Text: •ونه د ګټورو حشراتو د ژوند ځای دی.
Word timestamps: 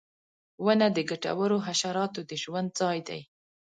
•ونه 0.65 0.87
د 0.95 0.97
ګټورو 1.09 1.57
حشراتو 1.67 2.21
د 2.29 2.31
ژوند 2.43 2.69
ځای 2.79 2.97
دی. 3.07 3.21